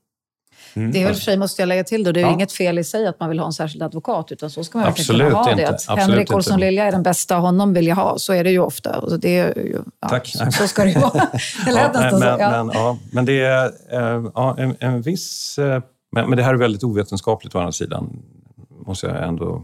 [0.76, 0.92] Mm.
[0.92, 2.32] Det är väl för sig, måste jag lägga till, då, det är ja.
[2.32, 4.86] inget fel i sig att man vill ha en särskild advokat, utan så ska man
[4.86, 5.62] verkligen kunna ha inte.
[5.62, 5.68] det.
[5.68, 8.18] Att Henrik Olsson Lilja är den bästa, honom vill jag ha.
[8.18, 8.98] Så är det ju ofta.
[8.98, 10.26] Och det är ju, ja, Tack.
[10.26, 11.12] Så, så, ska det ju vara.
[11.64, 12.42] det lät ja, nästan men, så.
[12.42, 12.64] Ja.
[12.64, 15.58] Men, ja, men det är äh, ja, en, en viss...
[15.58, 15.82] Äh,
[16.12, 18.22] men, men det här är väldigt ovetenskapligt å andra sidan,
[18.86, 19.62] måste jag ändå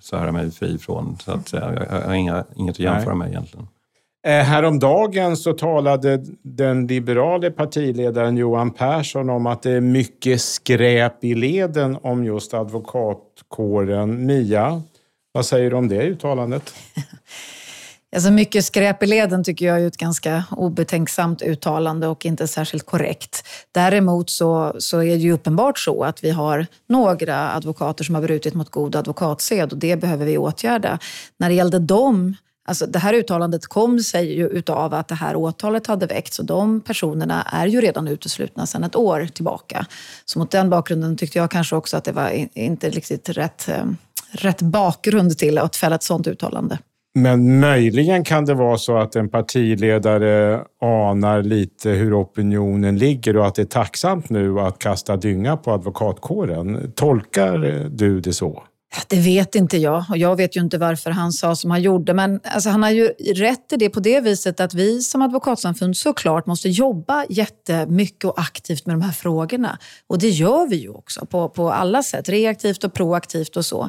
[0.00, 1.18] svära mig fri från.
[1.24, 3.18] Så att, jag, jag har inga, inget att jämföra Nej.
[3.18, 3.68] med egentligen.
[4.26, 11.24] Eh, häromdagen så talade den liberale partiledaren Johan Persson om att det är mycket skräp
[11.24, 14.26] i leden om just advokatkåren.
[14.26, 14.82] Mia,
[15.32, 16.74] vad säger du om det uttalandet?
[18.14, 22.86] Alltså mycket skräp i leden tycker jag är ett ganska obetänksamt uttalande och inte särskilt
[22.86, 23.48] korrekt.
[23.72, 28.22] Däremot så, så är det ju uppenbart så att vi har några advokater som har
[28.22, 30.98] brutit mot god advokatsed och det behöver vi åtgärda.
[31.38, 35.36] När det gällde dem Alltså det här uttalandet kom sig ju utav att det här
[35.36, 39.86] åtalet hade väckts och de personerna är ju redan uteslutna sedan ett år tillbaka.
[40.24, 43.84] Så mot den bakgrunden tyckte jag kanske också att det var inte riktigt rätt, eh,
[44.32, 46.78] rätt bakgrund till att fälla ett sådant uttalande.
[47.14, 53.46] Men möjligen kan det vara så att en partiledare anar lite hur opinionen ligger och
[53.46, 56.92] att det är tacksamt nu att kasta dynga på advokatkåren.
[56.94, 58.62] Tolkar du det så?
[59.06, 62.14] Det vet inte jag och jag vet ju inte varför han sa som han gjorde.
[62.14, 65.96] Men alltså, han har ju rätt i det på det viset att vi som advokatsamfund
[65.96, 69.78] såklart måste jobba jättemycket och aktivt med de här frågorna.
[70.06, 73.88] Och det gör vi ju också på, på alla sätt, reaktivt och proaktivt och så.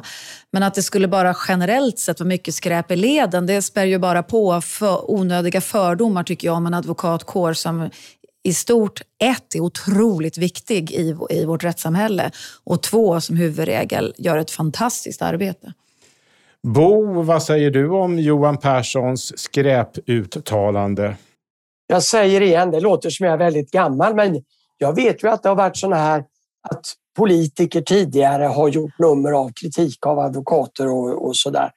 [0.50, 3.98] Men att det skulle bara generellt sett vara mycket skräp i leden, det spär ju
[3.98, 7.90] bara på för onödiga fördomar tycker jag om en advokatkår som
[8.44, 12.30] i stort ett är otroligt viktig i, i vårt rättssamhälle
[12.64, 15.72] och två som huvudregel gör ett fantastiskt arbete.
[16.62, 21.16] Bo, vad säger du om Johan Perssons skräputtalande?
[21.86, 24.42] Jag säger igen, det låter som jag är väldigt gammal, men
[24.78, 26.24] jag vet ju att det har varit såna här
[26.68, 31.70] att politiker tidigare har gjort nummer av kritik av advokater och, och sådär.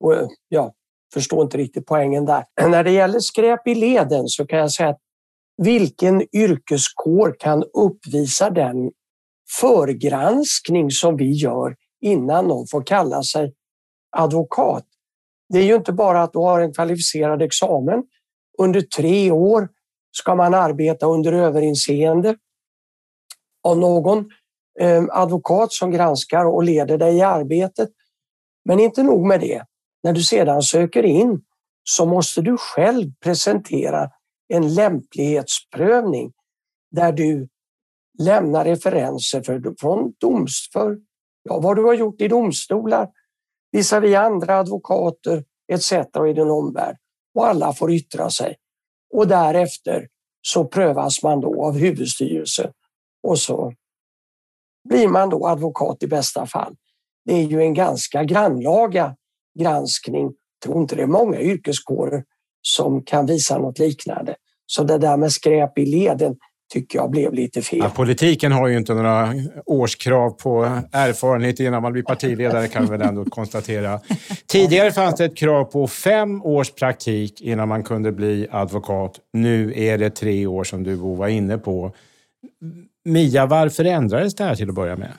[0.00, 0.14] Och
[0.48, 0.72] jag
[1.14, 2.44] förstår inte riktigt poängen där.
[2.68, 5.00] När det gäller skräp i leden så kan jag säga att
[5.56, 8.90] vilken yrkeskår kan uppvisa den
[9.60, 13.54] förgranskning som vi gör innan någon får kalla sig
[14.16, 14.84] advokat?
[15.48, 18.04] Det är ju inte bara att du har en kvalificerad examen.
[18.58, 19.68] Under tre år
[20.12, 22.36] ska man arbeta under överinseende
[23.64, 24.30] av någon
[24.80, 27.90] ehm, advokat som granskar och leder dig i arbetet.
[28.64, 29.64] Men inte nog med det.
[30.02, 31.40] När du sedan söker in
[31.84, 34.10] så måste du själv presentera
[34.48, 36.32] en lämplighetsprövning
[36.90, 37.48] där du
[38.18, 40.98] lämnar referenser för, från doms, för
[41.42, 43.08] ja, vad du har gjort i domstolar
[43.72, 45.92] visavi andra advokater etc.
[46.28, 46.96] i din omvärld.
[47.34, 48.56] Och alla får yttra sig.
[49.14, 50.08] Och därefter
[50.42, 52.72] så prövas man då av huvudstyrelsen
[53.22, 53.72] och så
[54.88, 56.76] blir man då advokat i bästa fall.
[57.24, 59.16] Det är ju en ganska grannlaga
[59.58, 60.24] granskning.
[60.24, 62.24] Jag tror inte det är många yrkeskårer
[62.62, 64.34] som kan visa något liknande.
[64.66, 66.36] Så det där med skräp i leden
[66.72, 67.78] tycker jag blev lite fel.
[67.78, 69.34] Ja, politiken har ju inte några
[69.66, 74.00] årskrav på erfarenhet innan man blir partiledare kan vi väl ändå konstatera.
[74.46, 79.20] Tidigare fanns det ett krav på fem års praktik innan man kunde bli advokat.
[79.32, 81.92] Nu är det tre år som du var inne på.
[83.04, 85.12] Mia, varför ändrades det här till att börja med?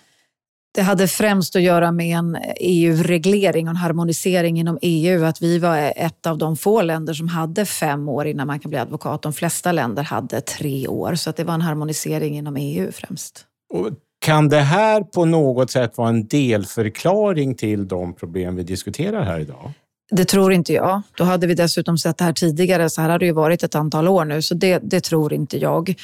[0.75, 5.23] Det hade främst att göra med en EU-reglering och en harmonisering inom EU.
[5.23, 8.69] Att vi var ett av de få länder som hade fem år innan man kan
[8.69, 9.21] bli advokat.
[9.21, 11.15] De flesta länder hade tre år.
[11.15, 13.45] Så att det var en harmonisering inom EU främst.
[13.73, 13.89] Och
[14.25, 19.39] kan det här på något sätt vara en delförklaring till de problem vi diskuterar här
[19.39, 19.71] idag?
[20.11, 21.01] Det tror inte jag.
[21.17, 23.75] Då hade vi dessutom sett det här tidigare, så här har det ju varit ett
[23.75, 25.95] antal år nu, så det, det tror inte jag.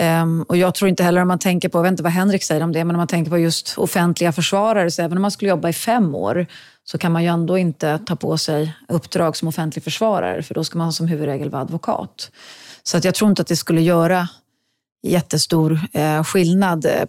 [0.00, 2.42] Um, och jag tror inte heller om man tänker på, jag vet inte vad Henrik
[2.42, 5.30] säger om det, men om man tänker på just offentliga försvarare, så även om man
[5.30, 6.46] skulle jobba i fem år
[6.84, 10.64] så kan man ju ändå inte ta på sig uppdrag som offentlig försvarare, för då
[10.64, 12.30] ska man som huvudregel vara advokat.
[12.82, 14.28] Så att jag tror inte att det skulle göra
[15.02, 17.04] jättestor eh, skillnad eh,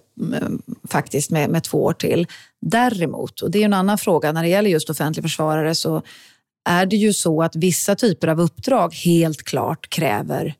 [0.89, 2.27] faktiskt med, med två år till.
[2.61, 6.01] Däremot, och det är en annan fråga, när det gäller just offentlig försvarare så
[6.69, 10.55] är det ju så att vissa typer av uppdrag helt klart kräver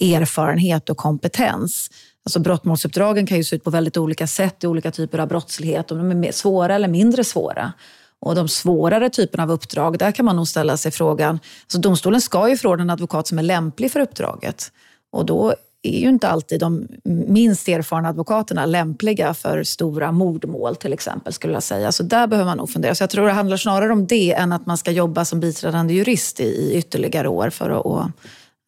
[0.00, 1.90] erfarenhet och kompetens.
[2.24, 5.90] Alltså brottmålsuppdragen kan ju se ut på väldigt olika sätt i olika typer av brottslighet.
[5.90, 7.72] Om de är svåra eller mindre svåra.
[8.20, 11.40] Och de svårare typerna av uppdrag, där kan man nog ställa sig frågan...
[11.62, 14.72] Alltså domstolen ska ju förordna en advokat som är lämplig för uppdraget.
[15.12, 20.92] Och då är ju inte alltid de minst erfarna advokaterna lämpliga för stora mordmål till
[20.92, 21.92] exempel, skulle jag säga.
[21.92, 22.94] Så där behöver man nog fundera.
[22.94, 25.94] Så jag tror det handlar snarare om det än att man ska jobba som biträdande
[25.94, 28.02] jurist i, i ytterligare år för att, och,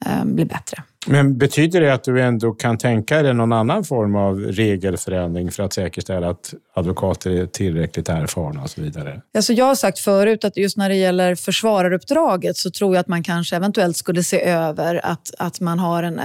[0.07, 0.83] eh, bli bättre.
[1.07, 5.63] Men betyder det att du ändå kan tänka dig någon annan form av regelförändring för
[5.63, 9.23] att säkerställa att advokater är tillräckligt erfarna och så vidare?
[9.37, 13.09] Alltså jag har sagt förut att just när det gäller försvararuppdraget så tror jag att
[13.09, 16.25] man kanske eventuellt skulle se över att, att man har en, eh,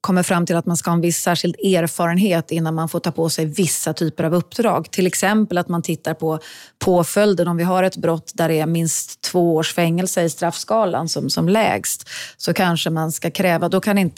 [0.00, 3.10] kommer fram till att man ska ha en viss särskild erfarenhet innan man får ta
[3.10, 4.90] på sig vissa typer av uppdrag.
[4.90, 6.38] Till exempel att man tittar på
[6.78, 7.48] påföljden.
[7.48, 11.30] Om vi har ett brott där det är minst två års fängelse i straffskalan som,
[11.30, 14.17] som lägst så kanske man ska kräva, då kan inte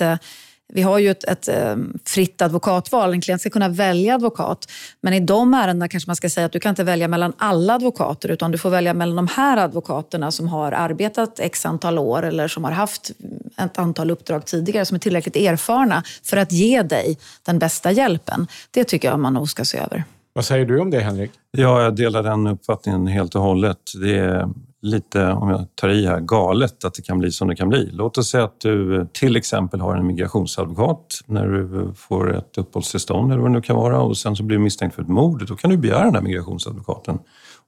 [0.72, 3.12] vi har ju ett, ett, ehm, fritt advokatval.
[3.12, 4.70] En klient ska kunna välja advokat.
[5.00, 7.74] Men i de ärendena kanske man ska säga att du kan inte välja mellan alla
[7.74, 12.22] advokater utan du får välja mellan de här advokaterna som har arbetat x antal år
[12.22, 13.10] eller som har haft
[13.58, 18.46] ett antal uppdrag tidigare som är tillräckligt erfarna för att ge dig den bästa hjälpen.
[18.70, 20.04] Det tycker jag man nog ska se över.
[20.32, 21.30] Vad säger du om det, Henrik?
[21.50, 23.78] Ja, jag delar den uppfattningen helt och hållet.
[24.00, 24.48] Det är
[24.82, 27.90] lite, om jag tar i här, galet att det kan bli som det kan bli.
[27.92, 33.32] Låt oss säga att du till exempel har en migrationsadvokat när du får ett uppehållstillstånd
[33.32, 35.46] eller vad det nu kan vara och sen så blir du misstänkt för ett mord.
[35.46, 37.18] Då kan du begära den här migrationsadvokaten.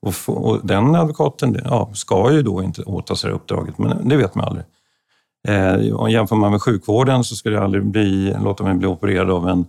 [0.00, 4.08] Och, få, och den advokaten ja, ska ju då inte åta sig det uppdraget, men
[4.08, 4.64] det vet man aldrig.
[5.48, 9.48] Eh, jämför man med sjukvården så skulle jag aldrig bli, låta mig bli opererad av
[9.48, 9.66] en,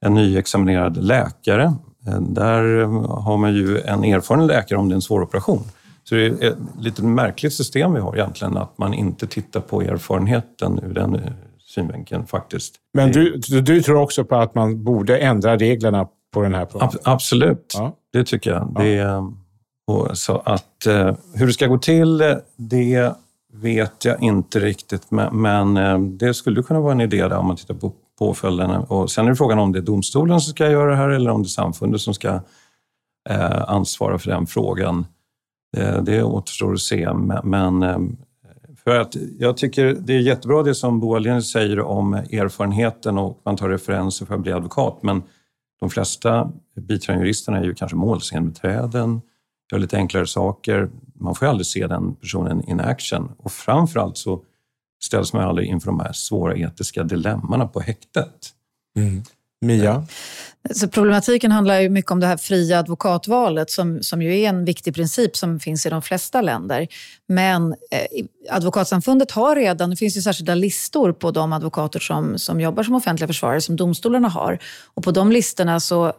[0.00, 1.74] en nyexaminerad läkare.
[2.06, 2.84] Eh, där
[3.22, 5.62] har man ju en erfaren läkare om det är en svår operation.
[6.04, 9.82] Så det är ett lite märkligt system vi har egentligen, att man inte tittar på
[9.82, 11.20] erfarenheten ur den
[11.58, 12.74] synvinkeln faktiskt.
[12.94, 17.00] Men du, du tror också på att man borde ändra reglerna på den här punkten?
[17.04, 17.96] absolut, ja.
[18.12, 18.72] det tycker jag.
[18.74, 18.82] Ja.
[18.82, 22.18] Det, så att eh, hur det ska gå till,
[22.56, 23.12] det
[23.52, 27.56] vet jag inte riktigt, men eh, det skulle kunna vara en idé där om man
[27.56, 28.80] tittar på påföljderna.
[28.80, 31.30] Och sen är det frågan om det är domstolen som ska göra det här eller
[31.30, 32.40] om det är samfundet som ska
[33.30, 35.06] eh, ansvara för den frågan.
[35.76, 37.12] Eh, det återstår att se,
[37.44, 37.98] men eh,
[38.84, 43.40] för att jag tycker det är jättebra det som Bo Ahlén säger om erfarenheten och
[43.44, 45.22] man tar referenser för att bli advokat, men
[45.80, 49.20] de flesta biträdande juristerna är ju kanske målsägandebiträden,
[49.72, 50.90] gör lite enklare saker.
[51.14, 54.42] Man får ju aldrig se den personen in action och framförallt så
[55.04, 58.52] ställs man aldrig inför de här svåra etiska dilemmana på häktet.
[58.96, 59.22] Mm.
[59.62, 60.06] Mia?
[60.70, 64.64] Så problematiken handlar ju mycket om det här fria advokatvalet som, som ju är en
[64.64, 66.88] viktig princip som finns i de flesta länder.
[67.28, 72.60] Men eh, Advokatsamfundet har redan, det finns ju särskilda listor på de advokater som, som
[72.60, 74.58] jobbar som offentliga försvarare som domstolarna har.
[74.94, 76.12] Och på de listorna så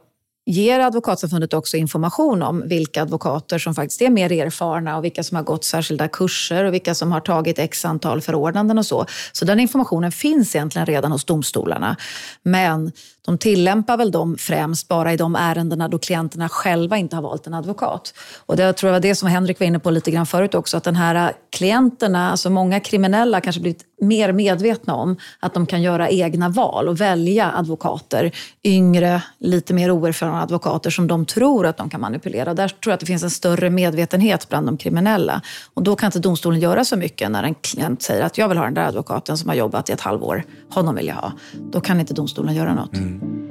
[0.46, 5.38] ger Advokatsamfundet också information om vilka advokater som faktiskt är mer erfarna och vilka som
[5.38, 9.06] har gått särskilda kurser och vilka som har tagit x antal förordnanden och så.
[9.32, 11.96] Så den informationen finns egentligen redan hos domstolarna.
[12.44, 12.92] Men
[13.26, 17.48] de tillämpar väl dem främst bara i de ärendena då klienterna själva inte har valt
[17.48, 18.14] en advokat.
[18.46, 20.78] Och det tror jag var det som Henrik var inne på lite grann förut också,
[20.78, 25.82] att den här klienterna, alltså många kriminella kanske blivit mer medvetna om att de kan
[25.82, 28.32] göra egna val och välja advokater,
[28.64, 32.54] yngre, lite mer oerfarna advokater som de tror att de kan manipulera.
[32.54, 35.42] Där tror jag att det finns en större medvetenhet bland de kriminella.
[35.74, 38.58] Och då kan inte domstolen göra så mycket när en klient säger att jag vill
[38.58, 41.32] ha den där advokaten som har jobbat i ett halvår, honom vill jag ha.
[41.72, 42.96] Då kan inte domstolen göra något.
[42.96, 43.44] Mm.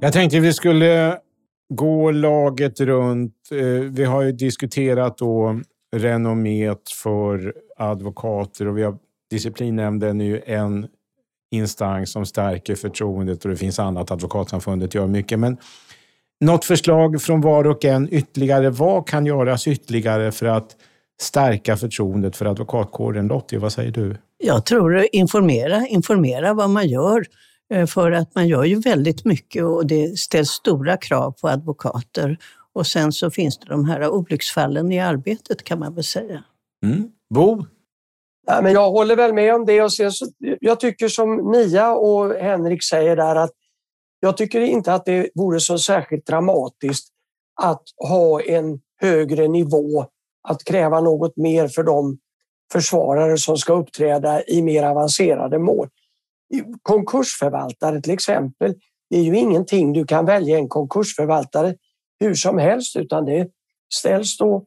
[0.00, 1.18] Jag tänkte vi skulle
[1.76, 3.34] gå laget runt.
[3.50, 5.60] Eh, vi har ju diskuterat då
[5.96, 8.96] renommet för advokater och vi har,
[9.30, 10.86] disciplinnämnden är ju en
[11.50, 14.10] instans som stärker förtroendet och det finns annat.
[14.10, 15.38] Advokatsamfundet gör mycket.
[15.38, 15.56] Men
[16.40, 18.70] något förslag från var och en ytterligare.
[18.70, 20.76] Vad kan göras ytterligare för att
[21.20, 23.26] stärka förtroendet för advokatkåren?
[23.26, 24.16] Lottie, vad säger du?
[24.38, 27.24] Jag tror informera, informera vad man gör.
[27.70, 32.38] Eh, för att man gör ju väldigt mycket och det ställs stora krav på advokater.
[32.72, 36.44] Och sen så finns det de här olycksfallen i arbetet kan man väl säga.
[36.84, 37.08] Mm.
[37.34, 37.64] Bo?
[38.46, 39.82] Ja, men jag håller väl med om det.
[39.82, 40.26] Och sen så,
[40.60, 43.52] jag tycker som Mia och Henrik säger där att
[44.20, 47.08] jag tycker inte att det vore så särskilt dramatiskt
[47.62, 50.06] att ha en högre nivå,
[50.48, 52.18] att kräva något mer för de
[52.72, 55.88] försvarare som ska uppträda i mer avancerade mål
[56.82, 58.74] konkursförvaltare till exempel.
[59.10, 61.74] Det är ju ingenting du kan välja en konkursförvaltare
[62.20, 63.48] hur som helst utan det
[63.94, 64.64] ställs då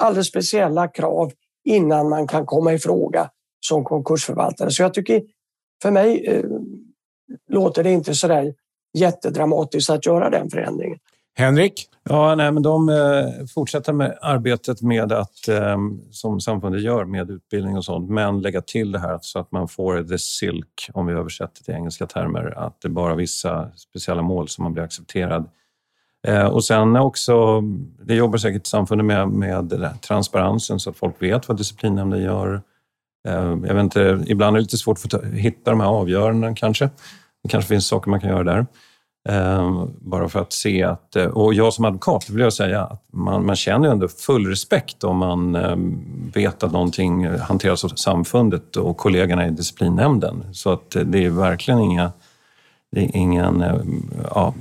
[0.00, 1.32] alldeles speciella krav
[1.64, 4.70] innan man kan komma i fråga som konkursförvaltare.
[4.70, 5.22] Så jag tycker
[5.82, 6.44] för mig eh,
[7.50, 8.54] låter det inte så där
[8.98, 10.98] jättedramatiskt att göra den förändringen.
[11.34, 11.88] Henrik?
[12.02, 15.78] Ja, nej, men de eh, fortsätter med arbetet med att, eh,
[16.10, 19.68] som samfundet gör, med utbildning och sånt, men lägga till det här så att man
[19.68, 24.22] får the silk, om vi översätter till engelska termer, att det är bara vissa speciella
[24.22, 25.48] mål som man blir accepterad
[26.26, 27.60] Eh, och sen också,
[28.02, 32.62] det jobbar säkert samfundet med, med transparensen så att folk vet vad disciplinnämnden gör.
[33.28, 36.90] Eh, jag vet inte, ibland är det lite svårt att hitta de här avgörandena kanske.
[37.42, 38.66] Det kanske finns saker man kan göra där.
[39.28, 41.16] Eh, bara för att se att...
[41.16, 45.04] Eh, och jag som advokat vill jag säga att man, man känner ändå full respekt
[45.04, 46.00] om man ehm,
[46.34, 50.44] vet att någonting hanteras av samfundet och kollegorna i disciplinnämnden.
[50.52, 52.12] Så att det är verkligen inga,
[52.92, 54.54] det är ingen ehm, ja,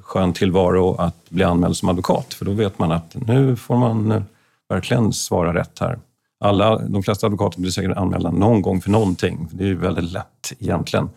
[0.00, 4.12] skön tillvaro att bli anmäld som advokat, för då vet man att nu får man
[4.12, 4.22] eh,
[4.68, 5.98] verkligen svara rätt här.
[6.44, 9.48] Alla, de flesta advokater blir säkert anmälda någon gång för någonting.
[9.52, 11.08] Det är ju väldigt lätt egentligen.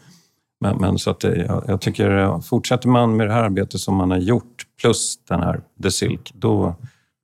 [0.63, 3.79] Men, men så att eh, jag, jag, tycker, eh, fortsätter man med det här arbetet
[3.79, 6.75] som man har gjort plus den här The Silk, då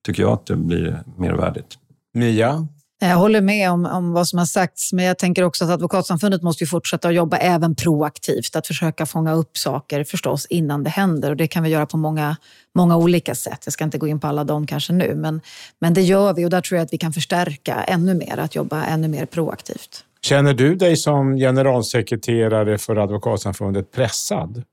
[0.06, 1.78] tycker jag att det blir mer värdigt.
[2.14, 2.68] Mia,
[3.02, 6.42] jag håller med om, om vad som har sagts, men jag tänker också att Advokatsamfundet
[6.42, 8.56] måste fortsätta att jobba även proaktivt.
[8.56, 11.30] Att försöka fånga upp saker förstås innan det händer.
[11.30, 12.38] Och Det kan vi göra på många,
[12.76, 13.62] många olika sätt.
[13.66, 15.42] Jag ska inte gå in på alla dem kanske nu, men,
[15.80, 18.56] men det gör vi och där tror jag att vi kan förstärka ännu mer, att
[18.56, 20.04] jobba ännu mer proaktivt.
[20.26, 24.64] Känner du dig som generalsekreterare för Advokatsamfundet pressad?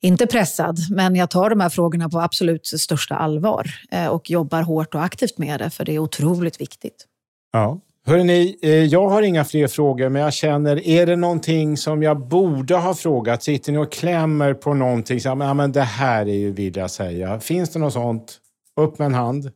[0.00, 4.62] Inte pressad, men jag tar de här frågorna på absolut största allvar eh, och jobbar
[4.62, 7.06] hårt och aktivt med det, för det är otroligt viktigt.
[7.52, 7.80] Ja.
[8.06, 12.28] Hörrni, eh, jag har inga fler frågor, men jag känner, är det någonting som jag
[12.28, 13.42] borde ha frågat?
[13.42, 15.20] Sitter ni och klämmer på någonting?
[15.20, 17.40] Så, ja, men det här är ju, vill jag säga.
[17.40, 18.38] Finns det något sånt?
[18.76, 19.50] Upp med en hand.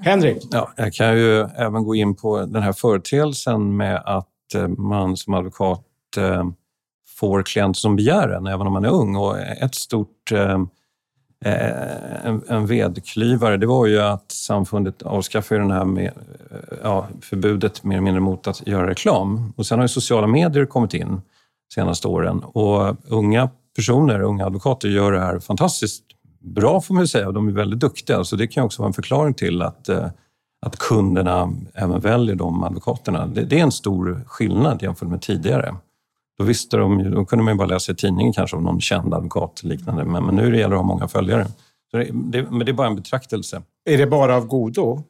[0.00, 0.42] Henrik?
[0.50, 4.28] Ja, jag kan ju även gå in på den här företeelsen med att
[4.68, 5.84] man som advokat
[6.16, 6.44] eh,
[7.08, 9.16] får klienter som begär en, även om man är ung.
[9.16, 10.60] Och ett stort eh,
[11.44, 16.12] eh, en, en vedklyvare, det var ju att samfundet avskaffade den här med,
[16.82, 19.52] ja, förbudet mer eller mindre mot att göra reklam.
[19.56, 21.22] Och sen har ju sociala medier kommit in de
[21.74, 26.04] senaste åren och unga personer, unga advokater gör det här fantastiskt
[26.42, 28.24] bra får man säga och de är väldigt duktiga.
[28.24, 30.06] Så det kan också vara en förklaring till att, eh,
[30.66, 33.26] att kunderna även väljer de advokaterna.
[33.26, 35.74] Det, det är en stor skillnad jämfört med tidigare.
[36.38, 39.14] Då, visste de, då kunde man ju bara läsa i tidningen kanske om någon känd
[39.14, 40.04] advokat liknande.
[40.04, 41.46] Men, men nu det gäller det att ha många följare.
[41.90, 43.62] Så det, det, men det är bara en betraktelse.
[43.84, 45.02] Är det bara av godo?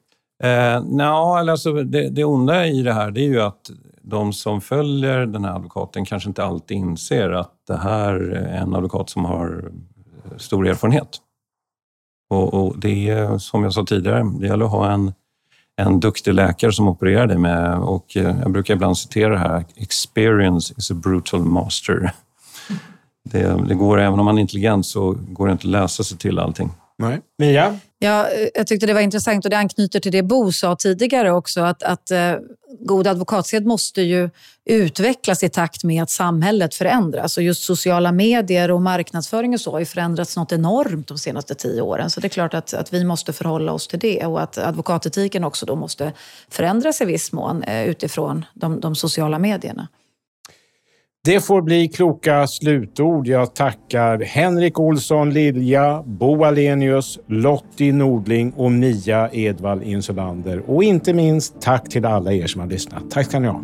[0.42, 3.70] Eh, Nja, alltså det, det onda i det här det är ju att
[4.02, 8.74] de som följer den här advokaten kanske inte alltid inser att det här är en
[8.74, 9.72] advokat som har
[10.36, 11.18] stor erfarenhet.
[12.30, 15.12] Och, och det är som jag sa tidigare, det gäller att ha en
[15.76, 20.74] en duktig läkare som opererade med och eh, jag brukar ibland citera det här, experience
[20.76, 22.12] is a brutal master.
[23.24, 26.18] Det, det, går, även om man är intelligent så går det inte att läsa sig
[26.18, 26.70] till allting.
[26.98, 27.20] Nej.
[27.38, 27.78] Mia?
[27.98, 31.60] Ja, jag tyckte det var intressant och det anknyter till det Bo sa tidigare också,
[31.60, 32.34] att, att eh,
[32.80, 34.30] god advokatsed måste ju
[34.64, 37.36] utvecklas i takt med att samhället förändras.
[37.36, 41.54] Och just sociala medier och marknadsföring och så har ju förändrats något enormt de senaste
[41.54, 42.10] tio åren.
[42.10, 45.44] Så det är klart att, att vi måste förhålla oss till det och att advokatetiken
[45.44, 46.12] också då måste
[46.48, 49.88] förändras i viss mån eh, utifrån de, de sociala medierna.
[51.24, 53.26] Det får bli kloka slutord.
[53.26, 60.70] Jag tackar Henrik Olsson Lilja, Bo Alenius, Lottie Nordling och Mia Edvall Insulander.
[60.70, 63.10] Och inte minst tack till alla er som har lyssnat.
[63.10, 63.62] Tack ska ni ha.